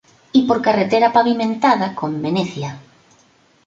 [0.31, 2.75] Y por carretera pavimentada con Venecia.